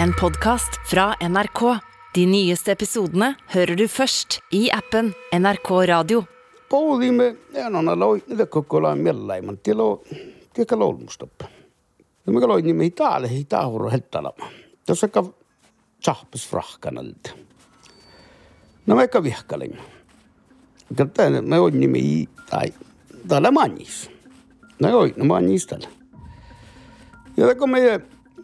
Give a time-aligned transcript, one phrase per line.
[0.00, 1.78] en podkast fra NRK.
[2.14, 6.24] De nyeste episodene hører du først i appen NRK Radio.
[6.68, 8.46] Poudimme enona loi niitä
[8.94, 9.58] mellaiman.
[12.26, 12.90] Ja mikä loi nimi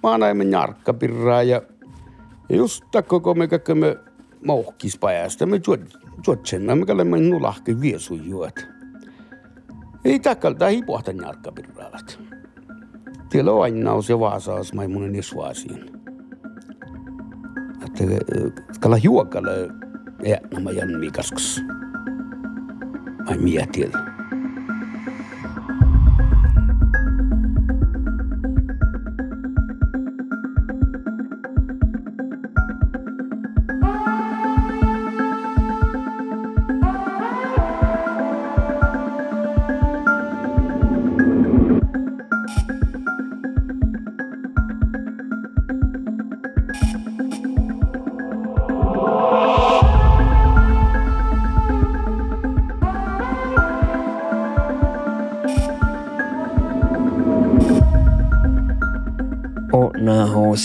[0.02, 1.62] maanaimme jarkkapirraa ja
[2.48, 3.96] ja just koko me kaikki me
[4.46, 5.46] mauhkis pajasta.
[5.46, 5.60] Me
[6.26, 8.66] juotsemme, me kalemme nulahki viesujuot.
[10.04, 12.20] Ei takalta ei pohta jarkkapirraavat.
[13.30, 15.90] Tiellä on aina se vaasaas maimunen esvaasiin.
[17.86, 18.04] Että
[18.80, 19.50] kala juokalla
[20.22, 21.62] ja nämä janmi kaskus.
[23.26, 24.07] Ai mietin.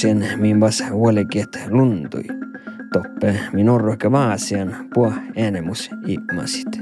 [0.04, 2.24] Nahosen min vas huoliket luntui.
[2.94, 6.82] Toppe min orroke vaasian puo äänemus imasit.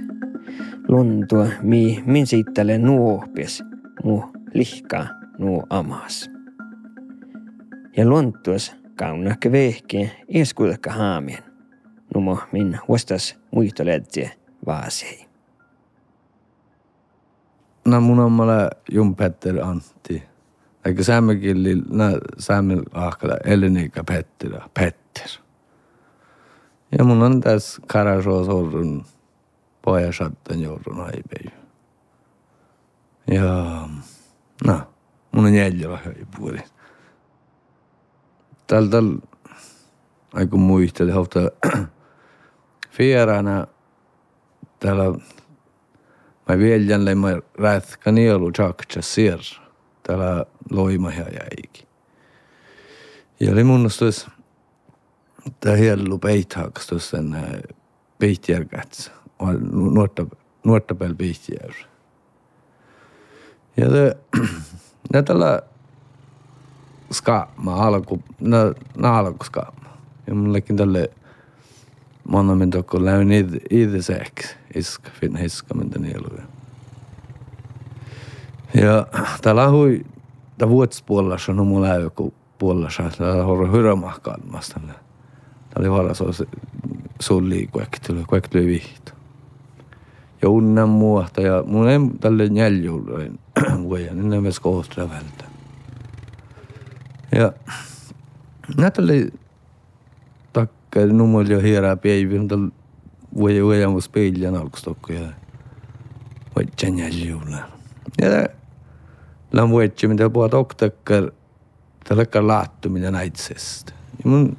[0.88, 3.64] Luntua mi min siittele nuohpies,
[4.04, 6.30] mu lihkaa nuo amas.
[7.98, 11.44] Ja luontuas kaunahke vehkien ieskuilka haamien.
[12.16, 14.32] Numo min vastas muistoledje
[14.66, 15.26] vaasei.
[17.86, 18.20] No mun
[18.92, 20.31] Jum Petter Antti.
[20.86, 25.28] Eikä saamekielillä, nä saamel ahkala Elenika Petter, Petter.
[26.98, 29.06] Ja mun on tässä Karasoos orrun
[29.82, 31.52] pojasattan joudun aipeju.
[33.32, 33.88] Ja
[34.68, 34.82] no,
[35.32, 36.60] mun on jäljellä höipuoli.
[38.68, 39.20] Tällä tällä
[40.34, 41.40] aiku muisteli hofta
[42.92, 43.68] fierana
[44.80, 45.04] täällä
[46.50, 47.28] mä viljänle mä
[47.58, 49.61] rätkä nielu tjakcha sir
[50.04, 51.88] täällä loima ja jäikin.
[53.40, 54.06] Ja oli mun mielestä
[55.60, 57.18] tämä hielu peithaks tuossa
[58.20, 59.12] peitjärkäts.
[59.72, 60.26] Nuorta,
[60.64, 61.72] nuorta päällä peitjär.
[63.78, 64.18] Ja te,
[65.14, 65.62] ne tällä
[67.12, 68.58] skaama alku, ne,
[68.98, 69.98] ne alku skaama.
[70.28, 71.10] Ja mullekin tälle
[72.28, 76.42] Manna min tokko läyn itse sex isk fin hiska den hela.
[78.74, 79.08] Ja
[79.42, 80.06] täällä hui
[80.58, 84.94] ta vuotspuolella no mulla ei joku puolella täällä horro hyrämahkaan tälle.
[85.70, 86.26] Tää oli vara so
[87.20, 89.12] sulli kuektyly kuektyly vihto.
[90.42, 93.40] Ja unnan muuta ja mun ei tälle njäljuuloin
[93.84, 95.46] vuoja, niin ne myös kohtaa vältä.
[97.36, 97.54] Ja
[98.78, 99.34] näitä oli
[100.54, 102.70] takka nummer jo hierää päivän tal
[103.38, 105.28] voi voi mus peiljan alkustokko ja
[106.56, 107.58] voi janjäljuulla.
[108.22, 108.61] Ja
[109.52, 111.32] la vuotsi mitä puhut oktakkar
[112.04, 113.92] tällä laattuminen näitsest.
[114.24, 114.58] Ja mun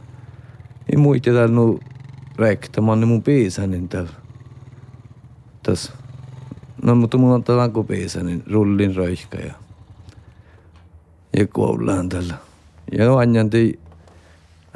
[0.93, 1.81] ei muista täällä nu
[2.39, 4.11] rekta, mä oon mun piisä, niin täällä
[5.63, 5.93] tässä
[6.83, 9.53] No, mutta mulla on tällä kopeissa, niin rullin roihka ja,
[11.37, 12.35] ja koullaan tällä.
[12.99, 13.79] Ja anjan tei,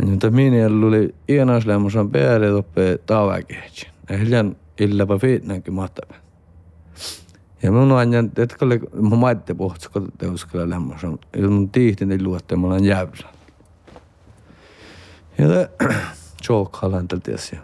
[0.03, 3.89] anjan tei minä oli iänaslemmosan päälle toppe tavakehtsin.
[4.11, 6.15] Ja hiljan illäpä fiitnänkin mahtava.
[7.63, 11.19] Ja mun anjan, että oli, mä maitte pohtis, kun teuskalla lämmösen.
[11.37, 13.29] Ja mun tiihtin ei luotte, mä olen jävrä.
[15.39, 15.71] Ja te,
[16.43, 17.59] tjookhalan tällä tiesi.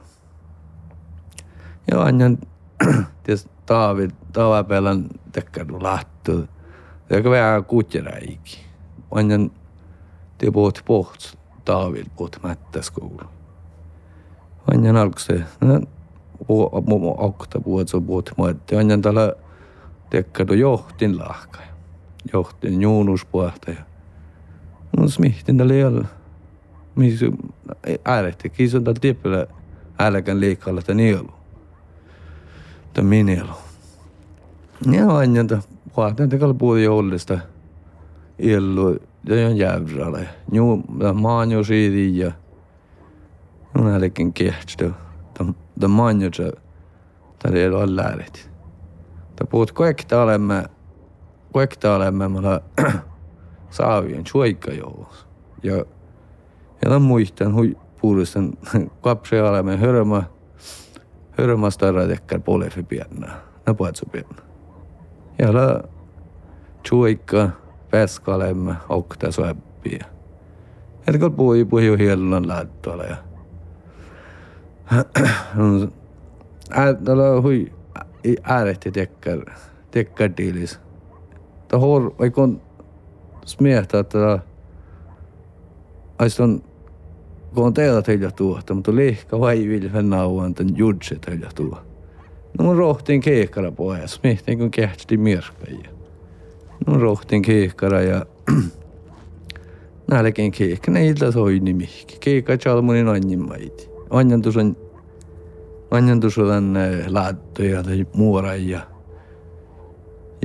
[1.91, 2.39] Ja anjan,
[3.25, 6.45] ties taavi, taavapelan tekkadu lahtu.
[7.11, 8.59] Ja vähän kutjeräiki.
[9.11, 9.51] Anjan,
[10.39, 13.21] te puhut pohts, taavil puhut mättäs koulu.
[14.75, 15.81] Anjan alkse, no,
[17.19, 18.77] okta puhut, so puhut moetti.
[18.77, 19.35] Anjan tällä
[20.13, 21.59] tekkadu johtin lahka.
[22.33, 23.71] Johtin juunuspuhta.
[23.71, 23.77] Ja
[24.99, 26.09] mun smihtin tällä jäljellä.
[26.95, 27.27] Missä
[28.05, 29.47] äärehti, kiisun tällä tippillä
[29.99, 31.31] äälekän liikalla tämän nielu.
[32.95, 33.53] Tämän minielu.
[34.93, 35.63] Ja aina ta
[35.97, 37.39] vaatan te kal puoli jollista
[38.39, 40.29] illu ja on jävralle.
[40.53, 40.83] Ju
[41.15, 42.33] maanjo siitä ja
[43.79, 44.91] on älken kehtstä.
[45.81, 46.61] Ta maanjo ta
[47.39, 48.52] ta ei ole lähdet.
[49.51, 50.65] Puhut kaikta olemme
[51.55, 52.61] kaikta olemme mulla
[53.71, 55.27] saavien suikka joulus.
[55.63, 55.85] Ja
[56.85, 58.53] Ja mä muistan hui puolustan
[59.01, 60.23] kapsi olemme hörmä,
[61.31, 63.27] hörmä starra tekkär polefi pienna,
[63.67, 64.43] nä puhetsu pienna.
[65.39, 65.83] Ja la
[66.85, 67.51] chuikka,
[67.91, 70.05] peskalemme, okta soeppia.
[71.07, 73.17] Että kun puhui, puhui jo hiellon laattualla ja
[77.05, 77.73] Täällä hui
[78.43, 79.41] äärehti tekkär,
[79.91, 80.81] tekkär diilis.
[81.69, 82.61] Tää hor, vaikka on
[83.45, 84.39] smiehtä, että
[86.41, 86.63] on
[87.55, 91.79] kun on teillä teillä tuohta, mutta lihka vai vilfen nauan tämän judse teillä tuo.
[92.59, 95.91] No mun rohtiin keikkara pois, mihtiin kun kehti mirkkaja.
[96.87, 98.27] No mun rohtiin keikkara ja
[100.11, 102.17] nälkeen keikka, ne ilta soini mihki.
[102.21, 103.89] Keikka chalmunin annin maiti.
[104.11, 104.57] Anjantus
[105.93, 106.75] on anjantus on
[107.09, 108.81] laattoja tai muoraja.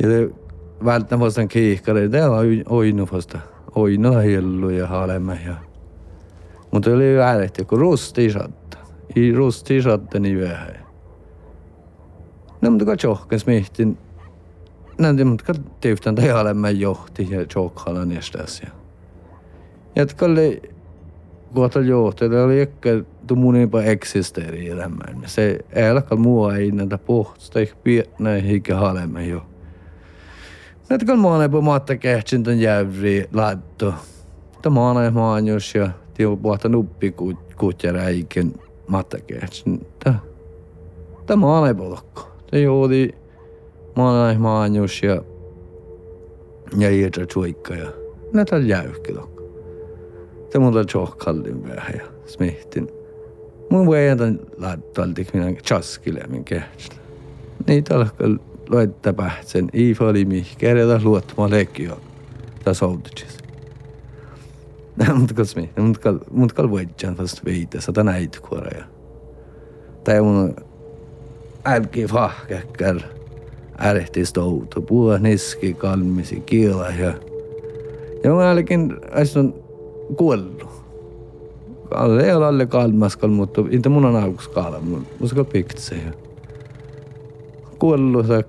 [0.01, 0.29] Ja te
[0.85, 3.39] välttämättä keikkara, täällä on oinu vasta.
[3.75, 5.55] Oinu hellu ja halemme ja
[6.71, 8.77] mutta oli äärehti, kun rustisatta.
[9.15, 10.85] I rustisatta niin vähän.
[12.61, 13.97] No, mutta kun tjohkas mihtin,
[14.97, 18.61] näin, mutta kun tehtiin tai olemme johti ja tjohkalla niestas.
[18.61, 18.69] Ja
[19.95, 20.61] että oli
[21.53, 22.89] kohta johti, oli ehkä
[23.85, 25.21] eksisteri elämään.
[25.25, 29.41] Se ei alkaa mua ei näitä pohtusta, ehkä pienä eikä halemme jo.
[30.89, 33.93] Näitä kun maana på matta kehtsin ton jävri laitto.
[34.61, 37.15] Tämä maana ja maanjus ja Tio puhta nuppi
[37.57, 38.53] kuutjara iken
[38.87, 39.65] mattakeets.
[41.25, 42.21] Tämä on epolokko.
[42.51, 43.09] Se joodi
[43.95, 45.21] maanai maanjus ja
[46.77, 47.91] ja iedra tuikka ja
[48.33, 49.43] näitä jäykkilokko.
[50.49, 52.96] Se muuta tjohkallin vähän ja smihtin.
[53.69, 56.95] Mun voi jätän laittaltik minä chaskille min kehtstä.
[57.67, 58.27] Niitä alkaa
[58.69, 59.69] laittaa pähtsen.
[59.73, 61.99] Iifa oli mihkeä, luottamaan lekkio
[62.63, 63.39] tässä outotsissa.
[65.19, 65.33] mutta
[65.81, 68.85] mutta kal, mutta kal võitjan fast veitä, sata näitä kuoreja.
[70.03, 70.55] Tai mun
[71.65, 72.99] älki fahkekkär,
[73.79, 77.13] ärehti stoutu, puhua niski, kalmisi, kiela ja...
[78.23, 78.93] Ja mun älkin
[79.39, 79.53] on
[80.17, 80.76] kuollu.
[81.91, 85.95] Ole alle kalmaskal, mutta inte mun on alkus kaala, mun skal piktse.
[87.79, 88.43] Kuollu sa...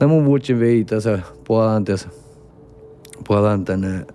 [0.00, 2.08] Nää mun vuotsin veitä se puolan tässä,
[3.28, 4.06] puolan tänne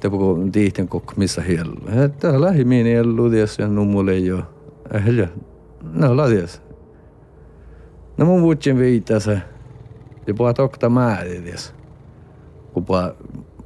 [0.00, 1.76] te på tihten kok missä hielu.
[2.04, 4.42] Että lähimiin hielu ties ja nummulle jo.
[4.94, 5.28] Ähjä.
[5.92, 6.62] No ladies.
[8.16, 9.40] No mun vuotsin viitäse.
[10.26, 11.74] Ja puhua tokta määrin ties.
[12.72, 13.14] Kun puhua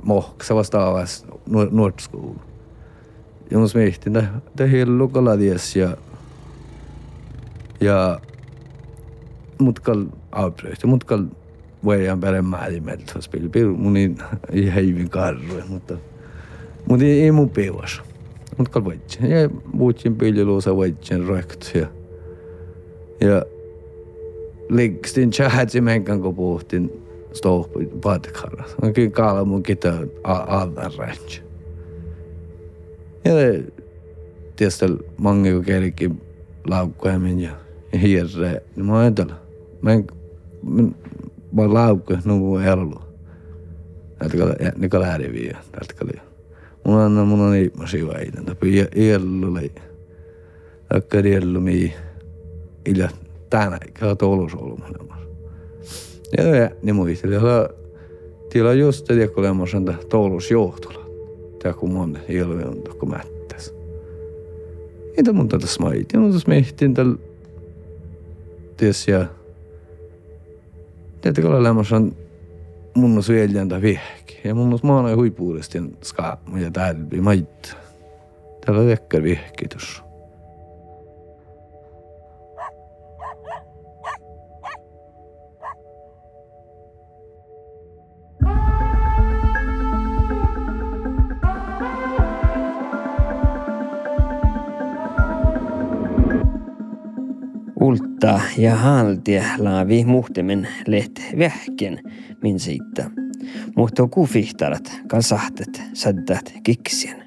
[0.02, 1.26] mohksa vastaavas
[1.70, 2.36] nuortskoulu.
[3.50, 5.96] Ja mun smihtin, te hielu kala ties ja
[7.80, 8.20] ja
[9.58, 10.84] mutkal avbröt.
[10.84, 11.24] Mutkal
[11.84, 15.96] voidaan peremään meiltä spilpil mun ei heivin karru, mutta
[16.88, 18.02] mutta ei, mun peivas.
[18.58, 21.86] Mutta kal võtsin ja muutsin piljeluusa võtsin rökt ja
[23.20, 23.42] ja
[24.68, 26.90] likstin chahatsi menkän kun puhuttiin
[28.02, 28.64] patikalla.
[28.82, 29.92] On kyllä kaala mun kita
[30.24, 31.49] aldan rätsi.
[33.24, 33.32] Ja
[34.56, 34.84] tietysti
[35.16, 36.10] mange kun kerki
[36.66, 37.50] laukkoimin ja
[38.02, 39.34] hirre, niin mä ajattelin,
[39.82, 40.06] mä en,
[41.52, 43.00] mä laukko, nuku elu.
[44.20, 44.36] Näitä
[44.90, 46.10] kun lähdin vielä, näitä kun
[46.84, 48.44] mun anna mun on iimasi väitän.
[48.44, 49.70] Tapi iellulle.
[50.94, 51.94] Akka iellumi
[52.86, 53.08] illä
[53.50, 54.98] tänä ikää tolus olumassa.
[56.38, 57.68] Ja ja niin muistelin, että
[58.52, 60.99] tila just det kun lemmos on tolus johtola.
[61.62, 63.74] Tää kun mun ielumi on tokko mättäs.
[65.18, 67.16] Inte mun tätä smaitin, mutta smihtin tällä
[68.76, 69.26] ties ja
[71.20, 72.16] Tiedätkö, kun lemmos on
[72.94, 74.40] mun on syöljäntä vihki.
[74.44, 77.76] Ja mun on maana huipuudesti skaapmu ja tälpi mait.
[78.66, 79.22] Täällä on vekkär
[97.80, 102.00] Ulta ja haltia laavi muhtemen leht vähken
[102.42, 103.10] min siitä.
[103.76, 107.24] Mutta kufihtarat kasahtet saddat kiksien.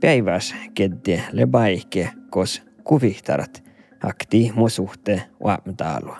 [0.00, 3.64] Päiväs kedde lebaike kos kufihtarat
[4.04, 6.18] akti musuhte uamtaalua.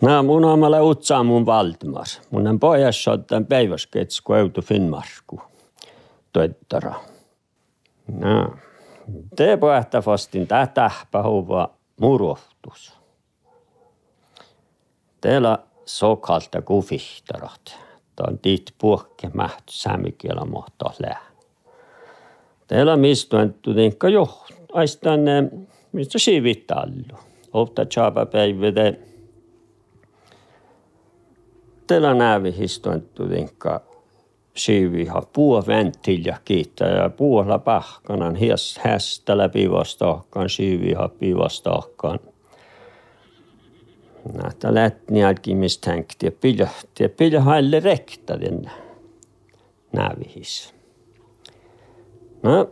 [0.00, 2.06] No, mun on mulle utsaa mun Valdemar.
[2.30, 5.42] Mun on pojas ottan päiväskets kueutu Finnmarku.
[6.32, 6.94] Toittara.
[8.12, 8.56] No.
[9.36, 12.98] Te pohta fastin tähtähpä huva murohtus.
[15.20, 17.78] Teillä sokalta kufihtarat.
[18.16, 21.32] Tämä on tiit puhke mähty säämikielä mohtaa lähe.
[22.66, 25.20] Teillä mistä on tutinka jo, aistan
[25.92, 27.18] mistä siivitallu.
[27.52, 28.66] Ofta chapa päivä
[31.86, 33.80] Teillä nävi histoin tutinka
[34.54, 42.18] siiviha puo venttilja kiittää ja puola pahkanan hies hästä läpi vastahkan siiviha pivastahkan.
[44.42, 46.68] Näitä lätni alkimista hänkti ja pillä,
[47.00, 48.70] ja pillä haille rekta den
[49.92, 50.74] nävihis.
[52.42, 52.70] No,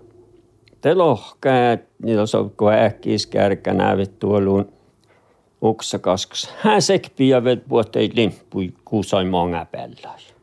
[0.81, 4.73] te lohkaa, niillä on kun äkkiis kärkä nävit tuoluun
[5.63, 6.55] uksa kaskas.
[6.59, 9.97] Hän sekpi ja vet puhuttei limppui kuusai monga päällä.
[9.97, 10.40] Jäi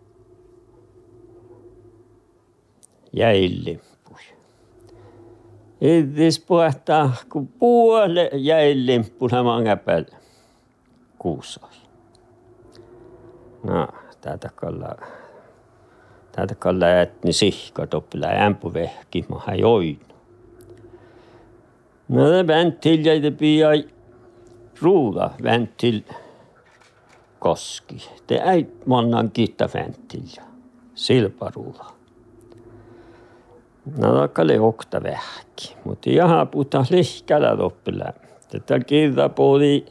[3.14, 4.22] limppui.
[5.82, 10.18] Ittis puhuttaa, kun puole jäi limppuna monga päällä
[11.18, 11.70] kuusai.
[13.64, 13.88] No,
[14.22, 14.96] tätä kalla
[16.32, 20.00] tätä kalla etni sihka toppila ämpu vehki, hän join.
[22.08, 23.84] No, det vänt till jag det blir
[24.80, 26.04] ruuda vänt till
[27.40, 28.02] koski.
[28.26, 30.40] Det är mannan kitta vänt till
[30.96, 31.86] silparuuda.
[33.98, 38.13] No, takkale okta vähki, mutta ihan puhutaan lihkällä toppila.
[38.51, 39.86] Tätä kirta puhuli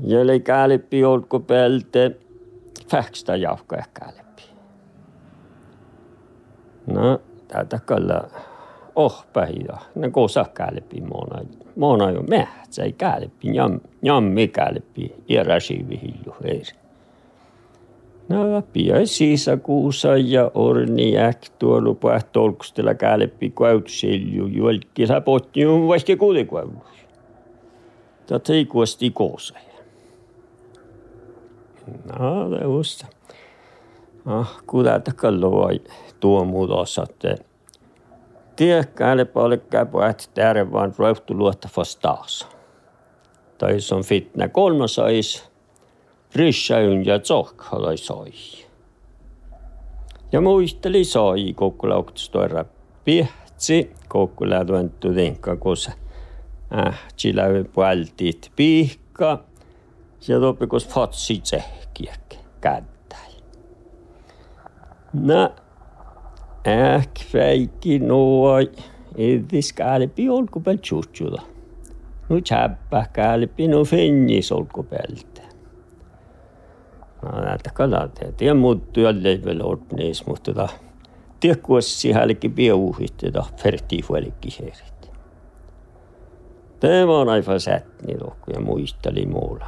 [0.00, 2.16] Jeli käälipi olko pelte
[2.90, 4.42] fäksta jauhka käälipi.
[6.86, 8.28] No, tätä kalla
[8.96, 9.78] ohpähiä.
[9.94, 11.40] Ne kosa käälipi mona.
[11.76, 13.54] Mona jo mähtsä ei käälipi.
[13.54, 15.14] Jam, jammi käälipi.
[15.28, 16.87] Ja räsivi hilju heiri.
[18.28, 24.46] No, pia siisa kuusa ja orni äk tuolu päät tolkustella käälipi kuäytsilju.
[24.46, 26.72] Juolki sä potti ju vaikka kuulikuäylu.
[28.26, 29.62] Tätä ei kuosti koosai.
[32.18, 33.06] No, det.
[34.26, 35.70] Ah, kuulata kalloa
[36.20, 37.44] tuo muutossa, että
[38.56, 41.68] tiekkäille palkkaa puhut täällä vaan rohtu luotta
[42.02, 42.48] taas.
[43.58, 45.57] Tai on fitnä kolmasais, rissäyn
[46.34, 47.20] Ryssöljö
[47.96, 48.32] soi.
[50.32, 52.64] Ja muisteli soi kokku lauktustoira
[53.04, 55.90] pihtsi, kokku lähtuentu tinka, kus
[56.72, 59.38] ähtsi läbi puhaltit pihka
[60.28, 63.32] ja toopi kus fatsi tsehkiäk kättäl.
[65.12, 65.52] No,
[66.66, 68.70] ähk väiki nooi,
[69.16, 71.42] edis käälipi olku peal tšutšuda.
[72.28, 75.27] no tšäppah käälipi no fennis olku pealt
[77.62, 80.68] takala te muuttu jälle veel otnees muuttuda.
[81.40, 85.10] Tehkuas sihaliki pieuhitte ta fertiivuelikki heerit.
[86.80, 89.66] Tema on aivan sätni rohku ja muisteli muulla.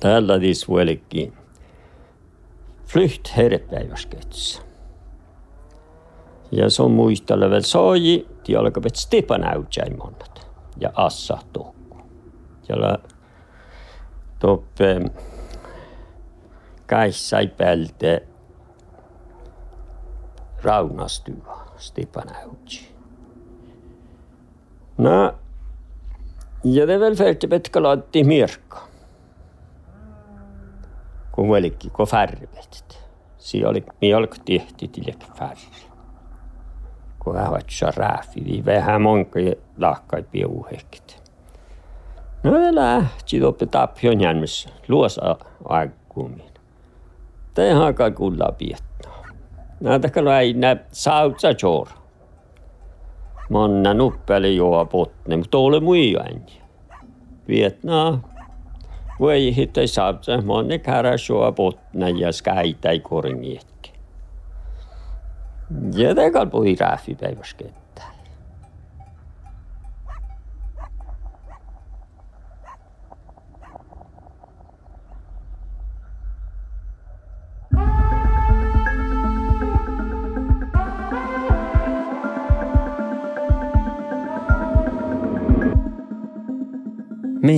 [0.00, 1.32] Täällä siis vuelikki
[2.86, 4.62] flyht herrepäiväskets.
[6.52, 10.46] Ja se on muistella veel saaji, tii alkab, et Stepan Äutsäi mannat
[10.80, 11.96] ja Assa Tukku.
[12.62, 12.98] Siellä
[14.38, 15.00] tuoppe
[16.90, 18.22] toppe käissai pälte
[20.62, 21.34] raunastyä
[21.76, 22.94] Stepan Autsi.
[24.98, 25.34] No,
[26.64, 28.90] ja det väl färdigt petka laatti mirkka
[31.32, 32.98] kun muillekin, kun färvet.
[33.38, 35.86] Siinä oli, minä oli tehty tilek färvi.
[37.18, 39.40] Kun hän vatsa rääfi, niin vähän monka
[39.78, 41.22] lahkai piuhekit.
[42.42, 46.49] No ne lähti toppe tappion jännissä, luosa aikuumin.
[47.58, 48.76] यहाँ का गुला भी
[49.80, 51.88] Nämä tekevät näin sautsa jor.
[53.48, 56.60] Mä oon nähnyt päälle joa potne, mutta ole muija ääni.
[57.48, 58.20] Vietnam.
[59.20, 63.92] Voi hittei sautsa, mä oon ne käräs joa potne ja skäitäi koringietki.
[65.94, 67.79] Ja tekevät puhi rääfi päiväskeet.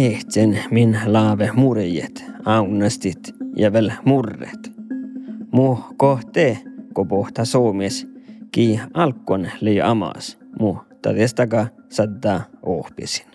[0.03, 4.73] Mehtsen min laave murjet, aunastit ja vel murret.
[5.53, 6.59] Mu kohte,
[6.95, 8.07] ko pohta suomes,
[8.53, 13.27] ki alkon li amas, mu tadestaka sadda ohpisin.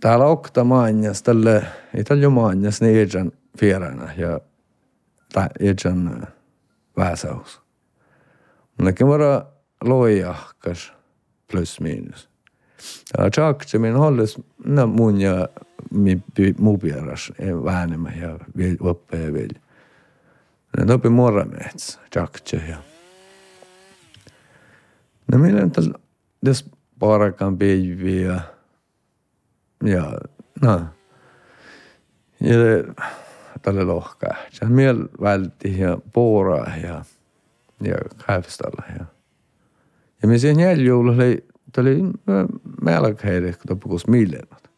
[0.00, 1.62] Täällä okta maanjas, tälle
[1.96, 4.40] italju maanjas ne ejan fierana ja
[5.32, 6.26] ta ejan
[6.96, 7.62] väsäus.
[8.78, 9.42] Mutta vara
[9.84, 10.92] loijahkas
[11.50, 12.33] plus miinus.
[13.30, 15.48] Tšaktsemine olles no, mun ja
[16.58, 18.38] muu pieras väänema ja
[19.12, 19.54] ja veel.
[20.78, 22.76] Ne topi morramets, jakče ja.
[25.32, 25.98] No meillä on tällä,
[26.42, 28.40] jos parakan päiviä
[29.84, 30.12] ja,
[30.62, 30.80] no,
[32.40, 32.84] ja
[33.62, 34.34] tälle lohkaa.
[34.50, 37.04] Se miel vältti ja pooraa ja,
[37.80, 39.04] ja kaivstalla ja.
[40.22, 44.70] Ja me siihen jäljuulla oli, tämä oli kun puhuisi miljoonat.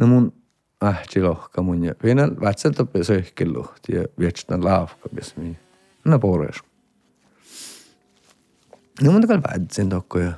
[0.00, 0.32] No mun
[0.84, 2.30] ähti lohka mun ja vielä
[2.76, 5.56] topi söhkin luhti ja vietsän laavka, jos minä.
[6.04, 6.56] No poorees.
[9.02, 10.32] No mun takal vätsin tokko ja.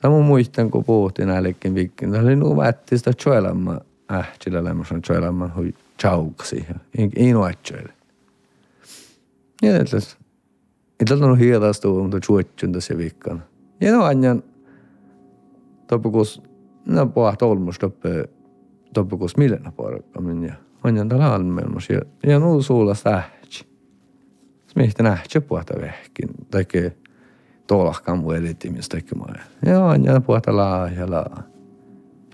[0.00, 2.12] Tämä mun muistan, kun puhuttiin näillekin viikkiin.
[2.12, 6.74] Tämä oli nuu vätti sitä tjoelamma ähtillä lämmössä tjoelamma hui chauksi ja
[7.16, 7.92] inu ähtjöille.
[9.62, 10.16] Ja tällaista.
[11.00, 13.42] Inte on hiedastu, mutta tjuotjun tässä viikkoon.
[13.80, 14.42] Ja no anjan
[15.86, 16.42] topukus,
[16.86, 18.24] no puhut olmus toppe,
[18.94, 23.66] topukus millenä porukkamin ja anjan tällä almelmus ja, ja nuu suulla sähtsi.
[24.66, 26.96] Smihti nähtsä puhuta vehkin, tekee
[27.66, 29.40] tuolahkaan mun elitimistä tekemään.
[29.66, 31.42] Ja anjan puhuta laa ja laa.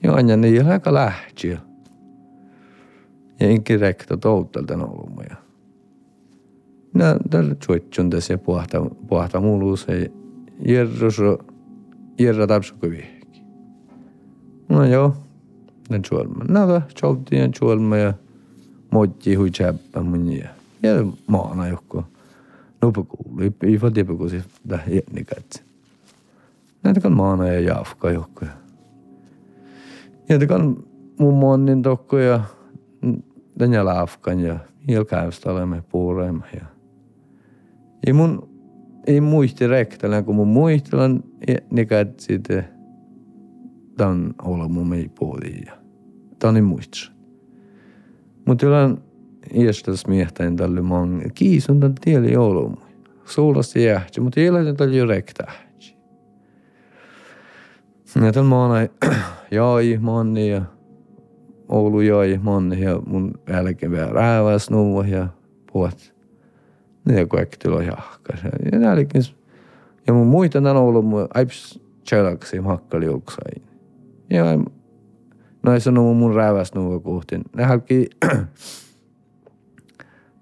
[0.03, 1.49] Ja anjan niin aika lähti.
[1.49, 1.59] Ja
[3.51, 5.37] inkin rekto touttelta noulumoja.
[6.95, 10.13] No, tällä tjuotjun tässä puhta, puhta muuluus ei
[10.66, 11.21] jerrus,
[12.19, 13.42] jerra tapsuko vihki.
[14.69, 15.16] No joo,
[15.90, 16.45] den tjuolma.
[16.49, 18.12] No, tjouttiin tjuolma ja
[18.90, 20.49] motti hui tjäppä mun ja.
[20.83, 20.90] Ja
[21.26, 22.04] maana joku.
[22.83, 25.62] Nupukuulu, ei få tipukusi da jätnikatsi.
[26.83, 28.45] Näitä kan maana ja jafka joku.
[30.28, 30.76] Ja det kan
[31.19, 32.40] mun monnin tokko ja
[33.59, 36.64] den ja lafkan ja ilkäystä olemme puureemme ja
[38.07, 38.49] ei mun,
[39.06, 41.25] ei muisti rektelen, kun mun muistelen,
[41.71, 42.64] niin sitten
[43.97, 45.73] tämän olla mun mei puoli ja
[46.38, 47.12] tämän ei muistis.
[48.47, 48.99] Mutta yllän
[49.54, 51.28] iästäs miehtäin tälle mange.
[51.35, 52.78] Kiisun tämän tieli ollut.
[53.25, 55.97] Suulasti jähti, mutta ei ole tällä jo rektähti.
[58.25, 58.75] Ja tämän maana
[59.50, 60.62] jäi manni ja
[61.69, 65.28] Oulu jäi manni ja mun jälkeen vielä rääväs nuva ja
[67.04, 68.41] ne kaikki tuli jahkas.
[68.73, 69.23] Ja näilläkin,
[70.06, 73.62] ja mun muistan on ollut mun aips chelaksi makkali uksain.
[74.30, 74.45] Ja
[75.62, 77.41] no ei sanonut mun rääväs nuva kohti.
[77.56, 78.10] Ne halki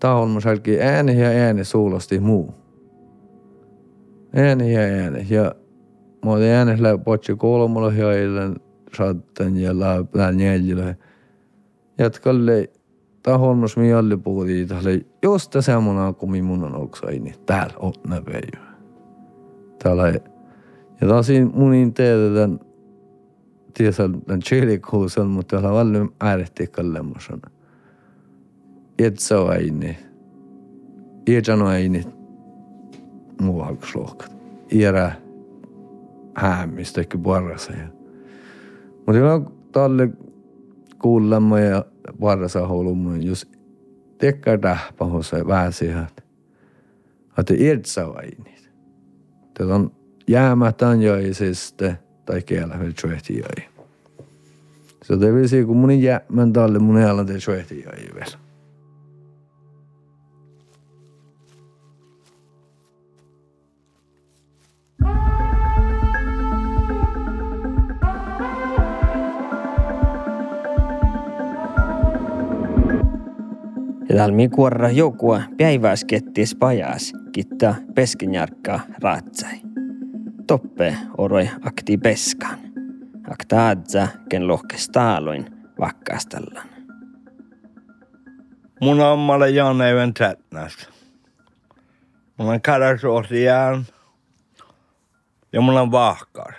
[0.01, 2.55] taholmus halki ääni ja ääni suulosti muu.
[4.35, 5.27] Ääni ja ääni.
[5.31, 5.55] Ja
[6.25, 8.57] mä olin äänessä potsi kolmolla ja eilen
[8.97, 9.79] saattan ja
[10.15, 10.95] lään jäljellä.
[11.99, 12.71] Jatkalle
[13.23, 17.35] taholmus mi alle puhuttiin tälle just semmoinen kuin minun on oksaini.
[17.47, 18.61] Täällä on näpejä.
[19.83, 20.09] Täällä
[21.01, 22.61] ja taas mun teetetään
[23.75, 27.43] tiesä tämän chilikuusen, mutta täällä on paljon äärettikään lemmosen.
[28.99, 29.51] Et se on
[31.63, 32.05] aini.
[33.41, 34.33] Muu halkuslohkat.
[34.73, 35.13] Iärä
[36.35, 37.73] häämistä ehkä puolessa.
[38.97, 40.11] Mutta on tälle
[40.99, 41.85] kuulemma ja
[42.21, 43.60] varsa holumman just
[44.21, 46.25] tekkar tähpahossa väsihat.
[47.39, 48.71] Että irtsavainit.
[49.55, 49.93] Tätä on
[50.29, 53.69] jäämätön joiseste tai vielä tjoehti joi.
[55.03, 58.50] Se on tevi kun mun jäämän talle mun äällä te tjoehti joi vielä.
[74.17, 79.61] Dalmi kuorra jokua päiväskettis pajas kitta peskinjarkka raatsai.
[80.47, 82.59] Toppe oroi akti peskan.
[83.31, 85.47] Aktaadza ken lohkestaaloin
[85.81, 86.69] vakkastallan.
[88.81, 90.89] Mun ammale Jan even tätnäs.
[92.39, 93.87] Mun on karasuosiaan
[95.53, 96.53] ja mun on vahkar.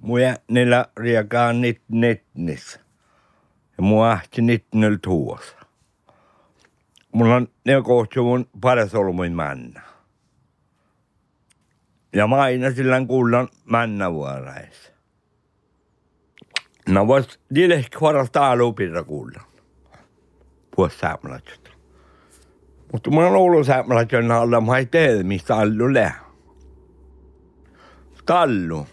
[0.00, 2.80] Mun niillä riekaa nit nitnis.
[3.76, 5.59] Ja mun ähti nitnöl tuossa.
[7.12, 9.80] Mulla on ne kohti mun paras ollut mun männa.
[12.12, 14.92] Ja mä aina sillä kuullan männä vuorais.
[16.88, 19.44] No vois niille kvaras täällä upilla kuullan.
[20.76, 21.70] Puhus säämälät.
[22.92, 23.66] Mutta mä oon ollut
[24.12, 26.20] jonne alla mä ei tee, mistä allu lää.
[28.26, 28.86] Tallu.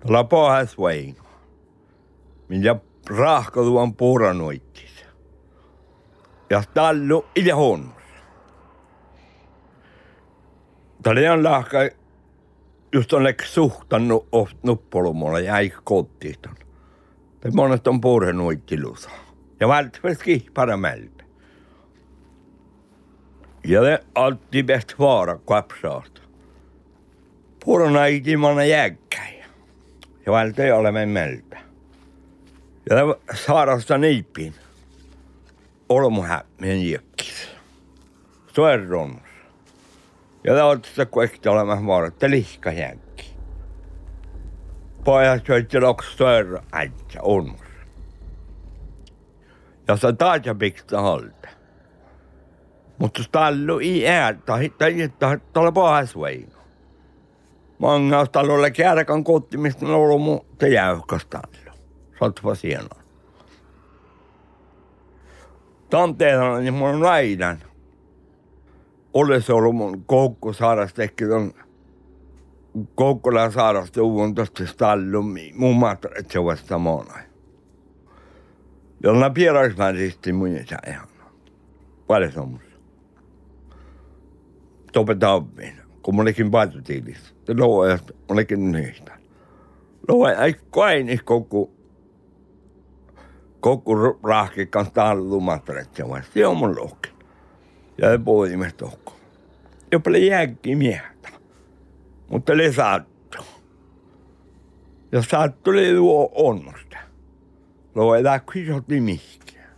[0.00, 1.16] Tuolla pohjas vain.
[2.48, 2.76] Minä
[3.10, 3.94] rahko tuon
[6.50, 7.92] يحتل اليهون
[11.00, 11.78] Italianlahka,
[12.92, 15.54] just oleks suhtannut oht nuppolumalle ja
[15.84, 16.34] kotiin.
[17.40, 19.10] Te monet on purhenut ilusa.
[19.60, 21.24] Ja välttämättä paremmelta.
[23.64, 26.22] Ja det alltid bäst vara kapsaat.
[27.64, 29.44] Purna itimana jäkkäin.
[30.26, 31.58] Ja välttämättä olemme meltä.
[32.90, 32.96] Ja
[33.34, 34.54] saarasta niipin.
[35.88, 37.48] Olmuhämmien jäkkis.
[38.54, 39.22] Soerronus.
[40.44, 43.36] Ja tämä on tässä kuekti olemaan vaara, että lihka jänkki.
[45.04, 47.60] Pojat syötti loks soerro äitsä onmus.
[49.88, 51.48] Ja se taas piksta halta.
[52.98, 56.56] Mutta stallu i äärtä, hittai, hittai, tuolla pohjas veino.
[57.78, 61.72] Många tallolla kärkan kottimista on ollut mun te jäyhkastallu.
[62.18, 63.05] Sotva sienoon.
[65.90, 67.62] Tanteena niin mun on väidän.
[69.14, 71.52] Olisi ollut mun koukku saarasta ehkä ton
[72.94, 75.22] Koukkola saarasta uvun tosta stallu
[75.54, 77.14] mun matret se vasta mona.
[79.02, 81.08] Jolla pieräismään risti mun isä ihan.
[82.06, 82.76] Paljon semmoista.
[84.92, 87.54] Tope tavviin kun monnekin paitotiilistä.
[87.58, 89.18] Loa monnekin niistä.
[90.08, 91.70] Loa ei koini koko
[93.60, 96.22] koko rahki kanssa tallumatret se vaan.
[96.34, 97.10] Se on mun lohki.
[97.98, 99.16] Ja ei poimimme tokko.
[99.92, 101.28] Jopa oli jääkki miestä.
[102.30, 103.38] Mutta oli saattu.
[105.12, 106.96] Ja saattu oli luo onnosta.
[107.94, 109.70] Loa ei lähti sotti mihinkään.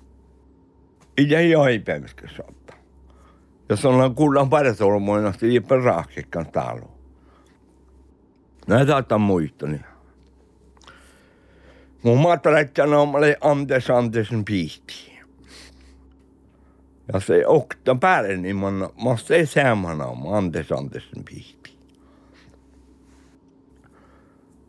[1.16, 2.72] Ei ei päivässä saattu.
[3.68, 6.98] Jos ollaan kullan parsolmoina, niin ei raaksikkaan talo.
[8.66, 9.68] Näitä saattaa muistaa.
[12.02, 15.18] Mun maträtsänä on oli Andes Andesen piihti.
[17.12, 21.78] Ja se okta päälle, niin mä, mä se säämänä on Andes Andesen piihti.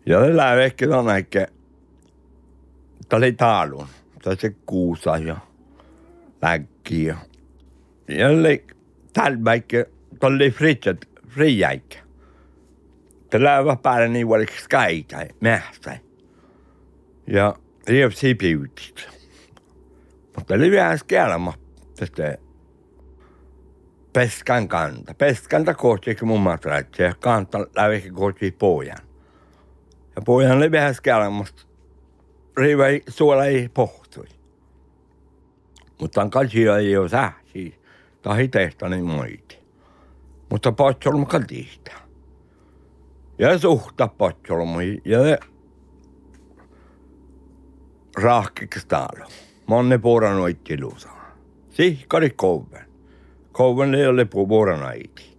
[0.06, 1.48] Ja se ehkä tänä ehkä,
[3.10, 3.34] tämä oli
[4.24, 5.38] tai se kuusa ja
[6.42, 7.18] läkki ja
[8.10, 8.60] jälleen
[9.13, 9.78] talveikki
[10.20, 12.00] tuli fritset friäikki.
[13.30, 16.09] Tällä var päällä niin oli skaita, mähtä.
[17.32, 17.56] Ja
[17.88, 19.10] riepsi piutit.
[20.36, 21.54] Mutta oli vähän skelma
[21.96, 22.38] tästä
[24.13, 25.13] peskan kanta.
[25.13, 28.98] Peskanta kohti mun matratsi ja kanta lävikki kohti pojan.
[30.15, 31.62] Ja pojan oli vähän skelmasta.
[32.58, 34.28] Riiva suola ei pohtui.
[36.02, 37.72] Mutta kaikki ei ole sähsiä
[38.22, 39.60] tai tehtani moiti.
[40.50, 41.92] Mutta patsolmu kaltiista.
[43.39, 45.20] Ja suhta patsolmu ja
[48.17, 49.26] rahkiks täällä.
[49.67, 51.10] Manne puoran oittiluusa.
[51.69, 52.86] Sihkari koven.
[53.52, 55.38] Koven ei ole puoran aiti.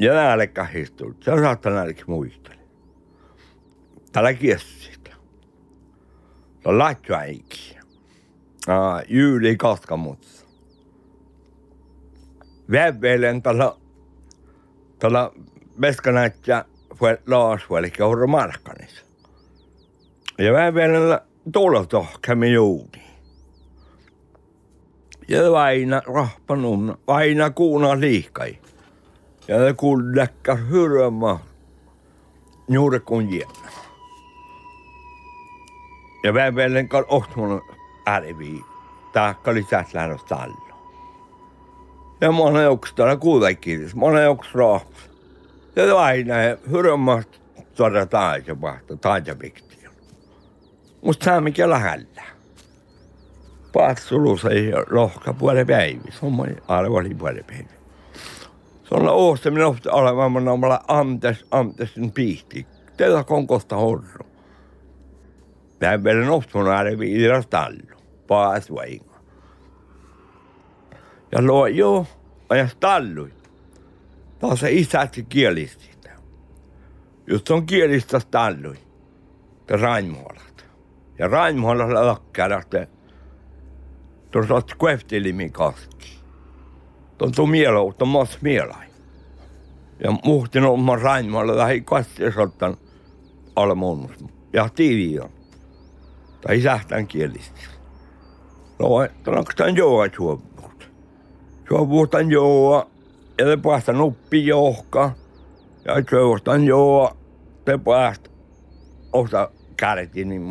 [0.00, 1.22] Ja nälkä histult.
[1.22, 2.62] Se saattaa nälkä muistella.
[4.12, 5.10] Tällä kiessit.
[6.62, 7.76] Se on latjuäiki.
[9.08, 10.36] Jyli kaskamutsa
[12.70, 13.76] vävelen tällä
[14.98, 15.30] tällä
[15.80, 18.26] veskanäyttä fue laas eli jorro
[20.38, 20.46] markkanis.
[20.46, 21.20] Ja vävelen
[21.52, 23.02] tuolla tohkämi juuni.
[25.28, 28.58] Ja vaina rahpanun, vaina kuuna liikai.
[29.48, 31.38] Ja ne kullekka hyrömä
[32.68, 33.70] juuri kun jäänä.
[36.24, 37.62] Ja vävelen kan ohtmun
[38.08, 38.64] ärvi.
[39.12, 40.66] Taakka lisät lähdös talli.
[42.20, 45.10] Ja monen joks täällä kuitenkin, monen joks rahpas.
[45.76, 46.34] Ja aina
[46.70, 47.40] hyrömmät
[47.76, 48.96] tuoda taita vahta,
[51.02, 51.06] taita piktiä.
[51.06, 52.22] Musta saa mikä lähellä.
[53.72, 57.76] Patsulus ei lohka puoli päivissä, homma arvo oli puoli päivä.
[58.90, 62.66] On oostaminen ofta olevan omalla antes, antesin piihti.
[62.96, 64.26] Tätä konkosta horro.
[65.78, 67.96] Päivänä ofta mun arvi idras tallu.
[68.26, 69.16] Paas vaingo.
[71.32, 72.06] Ja luo, joo,
[72.50, 73.32] ja stallui.
[74.38, 75.90] Taas se isästi kielisti.
[77.26, 78.76] Just on kielistä stallui.
[81.18, 81.24] Ja.
[81.24, 82.86] Ja Rainmuolalla lakkärästä.
[84.30, 86.20] Tuossa oot kueftilimin kaski.
[87.18, 88.86] Tuon mielo, tuon mos mielai.
[90.04, 92.76] Ja muhtin oma Rainmuolalla lähi kastiesottan
[93.56, 94.24] almonus.
[94.52, 95.30] Ja tiivi on.
[96.40, 97.60] Tai isähtän kielisti.
[98.78, 98.86] No,
[99.26, 100.18] onko tämän joo, että
[101.68, 102.90] Suovuustan joo,
[103.38, 105.12] ja päästä nuppi johka.
[105.84, 107.16] Ja suovuustan joo,
[107.64, 108.30] te päästä
[109.12, 110.42] osa kärti, niin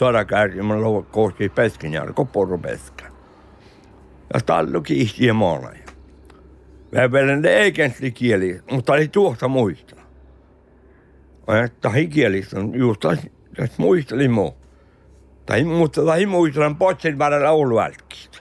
[0.00, 3.10] mä soda kärti, mä luo koosti peskin ja koporu peskä.
[4.34, 5.70] Ja stallu kiihti ja moona.
[6.94, 9.96] Vävelen ne ei kentli kieli, mutta oli tuosta muista.
[11.64, 13.00] Että hikielistä on just
[13.56, 14.54] tässä muistelin muu.
[15.46, 18.38] Tai mutta tai muistelin potsin väärällä ollut välkkistä.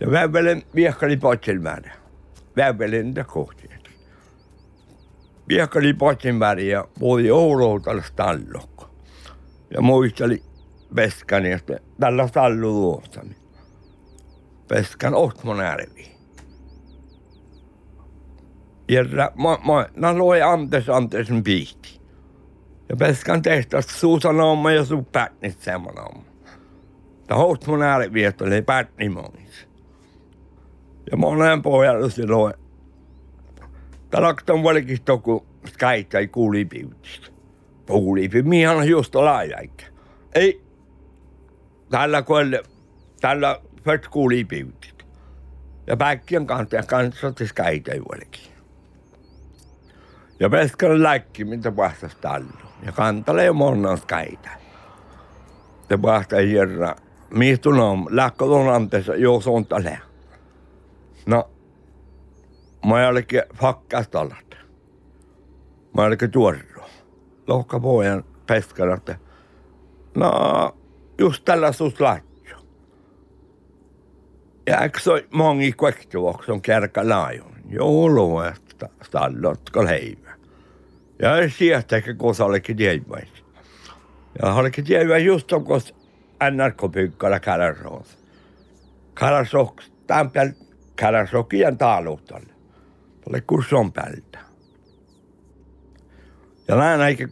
[0.00, 1.92] Ja vävelen viekkali potsin määrä.
[2.56, 3.70] Vävelen niitä kohti.
[5.48, 8.93] Viekkali potsin määrä ja voi Ouluuta stallokko.
[9.70, 10.42] Ja muisteli
[10.94, 13.36] Peskan, että tällä stallu luostani.
[14.68, 16.14] Peskan Otmon ärvi.
[18.88, 22.00] Ja mä, mä, mä loi antes antesen piihti.
[22.88, 26.24] Ja Peskan tehtäisi suusanoma ja suu pätnit semmoinen.
[27.26, 29.68] Tämä Otmon ärvi, että oli pätnimonis.
[31.10, 32.54] Ja monen pohjalla silloin.
[34.10, 37.33] Talaktan valkis toku skaita ei kuuli piutista.
[37.86, 39.84] Kuuli mihan just laajaikka.
[40.34, 40.64] Ei.
[41.90, 42.62] Tällä koelle,
[43.20, 45.06] tällä först kuuli piutit.
[45.86, 47.32] Ja päkkien kanssa ja kanssa
[47.66, 48.50] ei valki.
[50.40, 52.46] Ja peskan läkki, mitä vastasi tallu.
[52.86, 54.50] Ja kantalee monnan skaita.
[55.90, 56.94] Ja vasta hirra.
[57.30, 58.44] Mihtun on, läkkö
[58.74, 59.98] anteessa, jos on tällä.
[61.26, 61.50] No,
[62.86, 64.56] mä olikin fakkastalat.
[65.96, 66.73] Mä olikin tuorro.
[67.46, 69.16] Lohka pojan peskana, että
[70.14, 70.30] no,
[71.18, 72.56] just tällä sus laitjo.
[74.66, 77.54] Ja eikö se ole mongi kvektuvoksi on kärkä laajon.
[77.68, 80.34] Joo, luo, että stallot kol heivä.
[81.22, 83.44] Ja sieltä, kun se olikin tiedämäis.
[84.42, 85.80] Ja olikin tiedämäis just on, kun
[86.50, 88.18] NRK-pyykkala Kalasoos.
[89.14, 90.52] Kalasoos, tämän päällä
[91.00, 92.54] Kalasokian taaluutolle.
[93.24, 94.38] Tuolle kusson päältä.
[96.68, 97.28] Ja näin eikä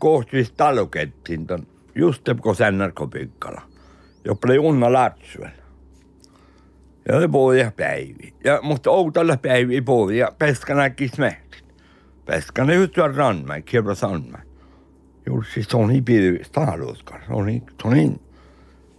[0.57, 3.63] talukettiin ton just kun NRK-pyykkala.
[4.25, 5.63] Jopa oli unna latsuella.
[7.09, 8.35] Ja ne puhuja päivi.
[8.45, 11.65] Ja mutta outalla päivi puhuja ja peska näkis mehtit.
[12.25, 14.43] Peska ne yhtyä ranmai, kiebra sanmai.
[15.27, 16.05] Juuri siis on niin
[17.35, 18.21] on niin, se on niin.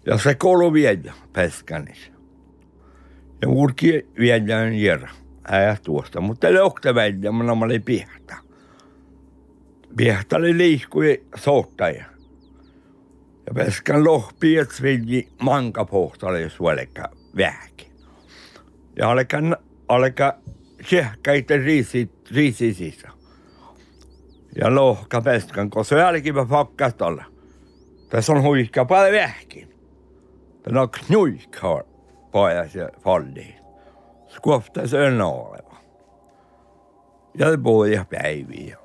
[0.05, 2.11] Ja se kolu vielä peskanis.
[3.41, 5.09] Ja urki vielä järä.
[5.47, 8.35] Äijä tuosta, mutta ei okta välja, mutta mä olin pihta.
[9.97, 12.05] Pihtali liikkui sohtaja.
[13.45, 17.91] Ja peskan lohpi et svilji manka pohtali suoleka vähki.
[18.97, 20.37] Ja alekan, aleka
[20.89, 23.09] sehkäitä riisi, riisi sisä.
[24.55, 27.25] Ja lohka peskan, kun se jälkipä pakkas tolle.
[28.09, 29.67] Tässä on huikka paljon vähki.
[30.65, 31.83] Den har knuik har
[32.31, 32.65] bara
[33.03, 33.55] fallit.
[34.27, 35.77] Skoftas en oleva.
[37.33, 38.82] Jag bor i Bergvik.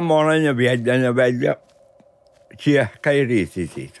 [0.00, 1.56] Monen ja viedän ja välja
[2.60, 4.00] siehkä ei riisi siitä.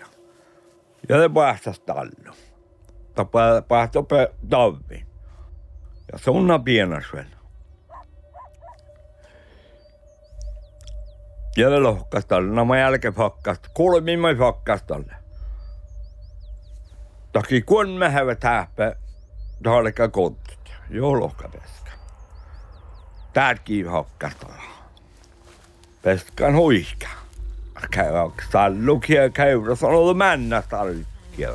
[1.08, 2.34] Ja se päästäs tallu.
[3.14, 3.98] Tapa päästä
[4.50, 5.06] tavvi.
[6.12, 7.42] Ja sunna pienas vielä.
[11.56, 12.54] Ja se lohkas talle.
[12.54, 13.60] No mä jälkeen fakkas.
[13.74, 15.14] Kolmi mä fakkas talle.
[17.32, 18.96] Taki kun mä hävä tähpä.
[19.62, 20.72] Tahalika kontut.
[20.90, 21.90] Joo lohka peska.
[23.32, 24.71] Tärkiin hakkas talle.
[26.02, 27.08] Peskan huiska.
[28.52, 31.50] Tallukia käyrä sanoo männä tallukia.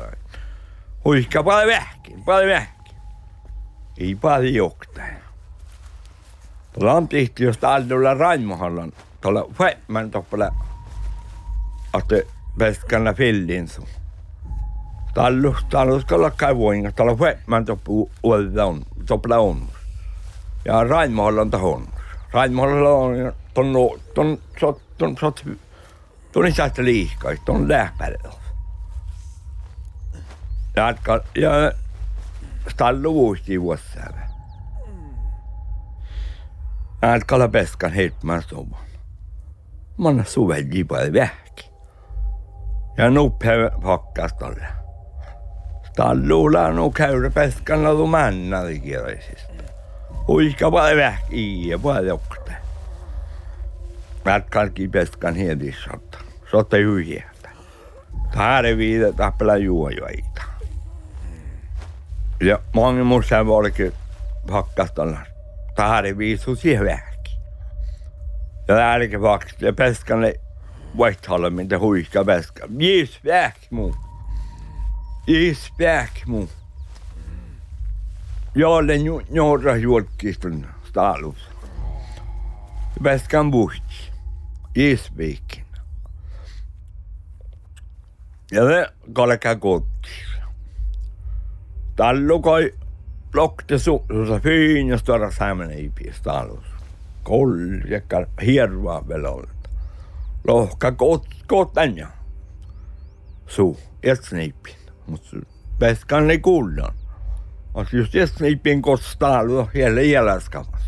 [1.04, 2.96] Huiska paljon vähkin, paljon vähkin.
[3.98, 5.00] Ei paljon jokta.
[6.72, 10.54] Tuolla on tehty, jos tallulla Raimohallan, tuolla Fetman toppala,
[11.98, 12.16] että
[12.58, 13.88] peskanna fillin sun.
[15.14, 18.74] Tallus, tallus kalla kaivoinga, tuolla Fetman toppu uudella
[19.06, 19.62] toppala on.
[20.64, 21.88] Ja Raimohallan tahon.
[22.32, 24.38] Raimohalla on ton, ton,
[24.98, 25.34] ton, ton,
[26.32, 28.32] ton, ei saa liikaa, tuon lähpärällä.
[30.76, 31.72] Jatka, ja
[32.70, 34.00] stallu vuosi vuossa.
[37.02, 38.80] Jatkalla peskan heittämään sovan.
[39.98, 41.70] Mä annan suven jipalle vähki.
[42.96, 43.50] Ja nupphe
[43.82, 44.66] pakkas tolle.
[45.88, 49.52] Stallulla nu käyrä peskan lalu männa kirjaisista.
[50.28, 52.52] Huiska paljon vähki ja paljon jokta.
[54.24, 56.18] Jatkalki peskan hiedissotta.
[56.50, 57.48] Sotta juhjehtä.
[58.34, 60.42] Tahre viitä tappela juojoita.
[62.40, 62.58] Ja
[63.04, 63.92] morsan var det
[64.50, 65.18] pakkastalla.
[65.76, 67.30] Tahre viisu siihen vähki.
[68.68, 70.20] Ja lärke faktiskt, ja peskan
[70.98, 72.66] vaihtaalla, mitä huiska peska.
[72.78, 73.94] Jiis vähki muu.
[75.26, 76.48] Jiis vähki muu.
[78.54, 81.48] Jag olen några julkistun stalus.
[83.50, 84.07] Buhti.
[84.78, 85.64] Isviikin.
[88.52, 90.42] Ja se kalka kotiin.
[91.96, 92.74] Tallu kai
[93.34, 96.66] lokte suussa fiin ja stora sämmen ei piistä alus.
[97.22, 98.00] Koll ja
[98.42, 99.68] hiervaa vielä olta.
[100.46, 102.08] Lohka kot, kotan ja.
[103.46, 104.74] Suu, et sniipin.
[105.06, 105.36] Mutta
[105.78, 106.94] peskan ei kuullaan.
[107.74, 109.42] Olisi just det snipin kostaa
[109.74, 110.82] hela jäläskamas.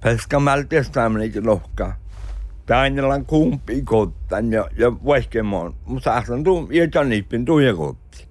[0.00, 1.99] Peska maltes tämmöinen lohkaa.
[3.14, 5.74] On kumpi kottan ja, ja vaikkemon.
[5.84, 8.28] Mutta saahan tuu, ja janipin tuu ja kotti.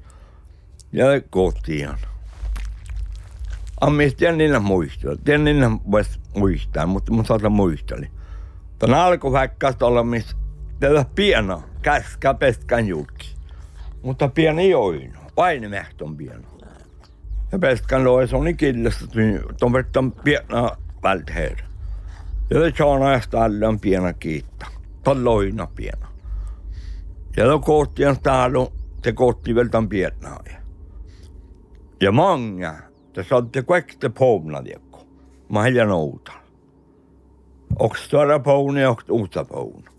[0.91, 1.89] Ja kotiin.
[3.81, 5.15] Ammis tiedän muistaa.
[5.23, 8.11] Tiedän vois muistaa, mutta mun saata muisteli.
[8.79, 10.37] Tän alkuväkkästä olla, missä
[10.79, 13.35] tätä pieno, käskä peskän julki.
[14.01, 16.47] Mutta pieni joino, vain mehton pieno.
[17.51, 19.05] Ja peskän loi, se on niin killasta,
[19.59, 20.69] tuon verran piena
[21.03, 21.68] vältteer.
[22.49, 24.65] Ja det tjänar nästan alla piena kiitta.
[25.03, 26.07] Talloina piena.
[27.37, 28.67] Ja då kohtien täällä
[29.01, 30.37] te kohti väl tämän piena.
[32.01, 32.75] Ja många,
[33.15, 34.99] det satte kaikki povna diekko.
[35.49, 36.31] Mä heljan outa.
[37.79, 39.91] Och större povna och uutta povna.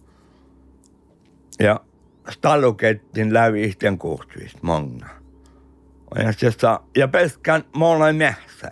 [1.59, 1.81] Ja
[2.29, 5.07] stallokettin läpi yhteen kohtuista många.
[6.15, 8.71] Ja, ja peskän många mässä.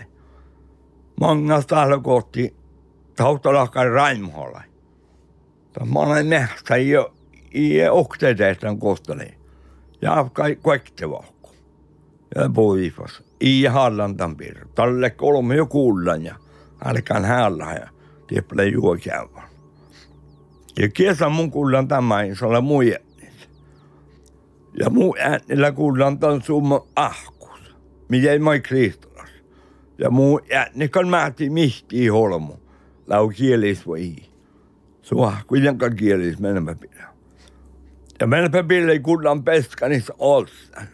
[1.20, 2.57] Många stallokotti
[3.18, 4.62] tautolahkan Raimholla.
[5.92, 7.14] Mä olen nähtä jo
[7.54, 9.34] i oktedeetan kohtale.
[10.02, 10.30] Ja
[10.62, 11.50] kaikki vahku.
[12.34, 13.22] Ja poifas.
[13.40, 14.66] I Hallandan piirre.
[14.74, 16.34] Talle kolme jo kuullan ja
[16.84, 17.88] älkään häällä ja
[18.26, 19.48] tieppele juokävän.
[20.78, 23.48] Ja kesä mun kuullan tämän, se ole muu jätnis.
[24.80, 27.76] Ja muu äänillä kuullan tämän summa ahkus.
[28.08, 29.30] Mitä ei mai kristolas.
[29.98, 32.67] Ja muu äänni kan määti mihti holmu
[33.08, 34.16] lau kielis voi.
[35.02, 37.08] Sua kuitenkaan kielis menemä pidä.
[38.20, 40.88] Ja menemä pidä ei kullan peskanissa olsen.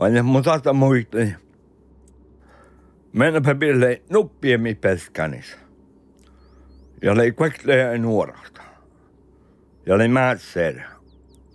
[0.00, 1.36] Vaan mun saattaa muistani.
[3.12, 5.56] Menemä pidä ei nuppiemi peskanissa.
[7.02, 8.62] Ja lei kvekle nuorasta.
[9.86, 10.80] Ja lei määtser.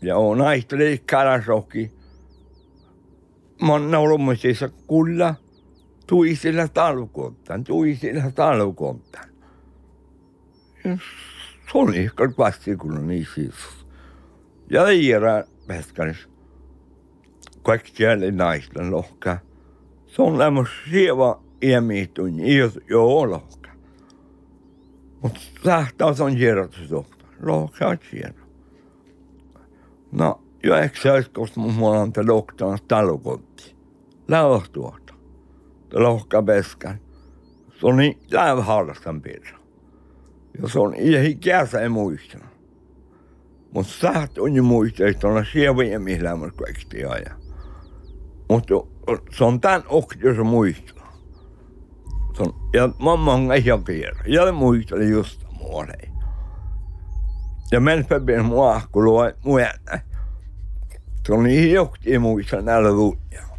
[0.01, 1.91] Ja on aihteli karasokki.
[3.61, 5.35] Mon naulumisissa kulla
[6.07, 9.29] tui sillä talkoontaan, tui sillä talkoontaan.
[10.83, 10.97] Ja
[11.71, 13.55] se oli ehkä vastikuna niin siis.
[14.69, 16.29] Ja Iira Peskaris,
[17.63, 19.37] kaikki siellä naisten lohka.
[20.07, 22.35] Se on lämmös sieva iämiittuin,
[22.89, 23.69] joo lohka.
[25.21, 27.25] Mutta sähtäys on kierrätysohta.
[27.43, 28.39] Lohka on siellä.
[30.11, 32.79] No, jo ehkä se olisi, koska mun on te lohtaan.
[34.27, 35.06] Lähtuota
[35.93, 36.99] lohkapeskan.
[37.79, 39.57] Se on niin lämharrastan piirre.
[40.61, 42.37] Ja se on ikänsä ei muista.
[43.71, 46.21] Mutta saat on jo muista, että on sieviä mihin
[46.55, 47.41] kaikki ajan.
[48.49, 48.73] Mutta
[49.37, 51.17] se on tämän okti, se muistaa.
[52.33, 54.23] Se on, ja mamma on ihan piirre.
[54.27, 56.09] Ja muisteli just muodei.
[57.71, 59.71] Ja menpä pieni mua, kun luo muena.
[61.27, 63.56] Se on niin johti muista näillä vuotta.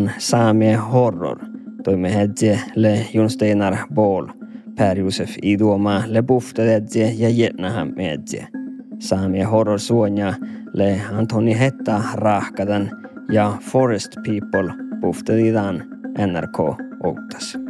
[0.00, 1.38] Kulluan saamie horror.
[1.84, 4.28] Toimme hedje le Junsteinar Ball.
[4.76, 8.46] Per Josef Iduoma le buftedje ja jetnaham medje.
[8.98, 10.34] Saamie horror suonja
[10.72, 12.90] le Antoni Hetta rahkadan
[13.32, 15.82] ja Forest People buftedidan
[16.18, 16.58] NRK
[17.04, 17.69] Outas.